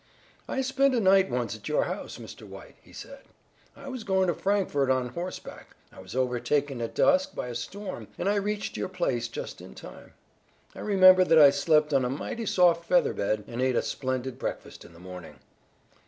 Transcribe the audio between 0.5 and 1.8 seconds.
spent a night once at